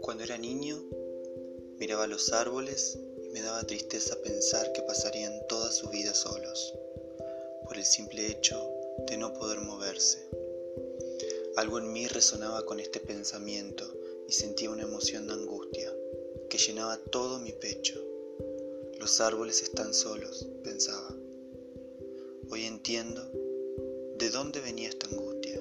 [0.00, 0.84] Cuando era niño,
[1.78, 6.74] miraba los árboles y me daba tristeza pensar que pasarían toda su vida solos,
[7.64, 8.70] por el simple hecho
[9.06, 10.28] de no poder moverse.
[11.56, 13.84] Algo en mí resonaba con este pensamiento
[14.28, 15.94] y sentía una emoción de angustia
[16.50, 17.98] que llenaba todo mi pecho.
[18.98, 21.27] Los árboles están solos, pensaba.
[22.88, 23.30] Entiendo
[24.16, 25.60] de dónde venía esta angustia,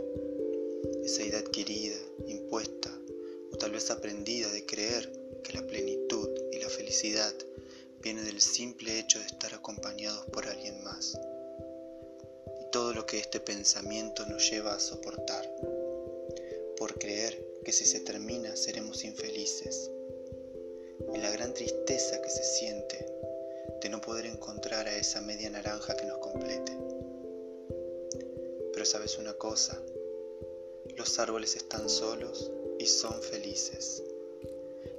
[1.04, 2.90] esa idea adquirida, impuesta
[3.59, 5.12] tal vez aprendida de creer
[5.44, 7.34] que la plenitud y la felicidad
[8.02, 11.20] viene del simple hecho de estar acompañados por alguien más.
[12.62, 15.53] Y todo lo que este pensamiento nos lleva a soportar,
[16.78, 19.91] por creer que si se termina seremos infelices,
[21.14, 23.05] y la gran tristeza que se siente
[23.81, 26.97] de no poder encontrar a esa media naranja que nos complete.
[28.77, 29.81] Pero sabes una cosa,
[30.98, 34.03] los árboles están solos y son felices.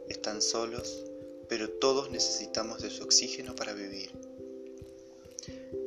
[0.09, 1.05] Están solos,
[1.49, 4.11] pero todos necesitamos de su oxígeno para vivir.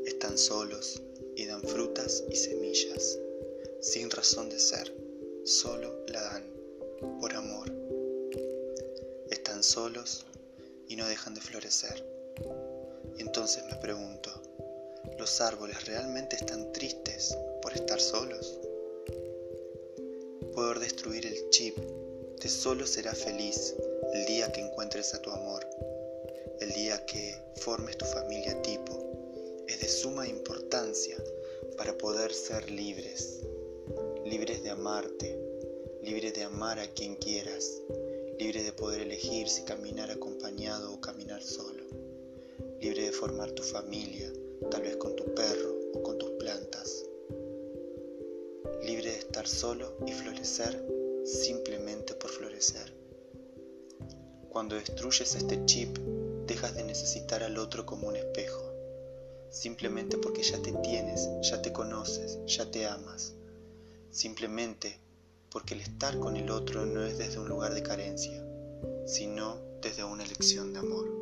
[0.06, 1.02] Están solos
[1.36, 3.20] y dan frutas y semillas,
[3.82, 4.96] sin razón de ser,
[5.44, 6.46] solo la dan,
[7.20, 7.74] por amor.
[9.30, 10.26] Están solos
[10.88, 12.06] y no dejan de florecer.
[13.18, 14.32] Y entonces me pregunto,
[15.18, 18.60] ¿los árboles realmente están tristes por estar solos?
[20.52, 23.74] poder destruir el chip de solo serás feliz
[24.14, 25.66] el día que encuentres a tu amor,
[26.60, 31.18] el día que formes tu familia tipo, es de suma importancia
[31.78, 33.40] para poder ser libres,
[34.26, 35.40] libres de amarte,
[36.04, 37.82] libres de amar a quien quieras,
[38.38, 41.86] libre de poder elegir si caminar acompañado o caminar solo,
[42.82, 44.32] libre de formar tu familia,
[44.70, 47.06] tal vez con tu perro o con tus plantas
[48.84, 50.84] libre de estar solo y florecer
[51.24, 52.94] simplemente por florecer.
[54.50, 55.98] Cuando destruyes este chip,
[56.48, 58.74] dejas de necesitar al otro como un espejo,
[59.50, 63.34] simplemente porque ya te tienes, ya te conoces, ya te amas,
[64.10, 65.00] simplemente
[65.52, 68.44] porque el estar con el otro no es desde un lugar de carencia,
[69.06, 71.21] sino desde una elección de amor.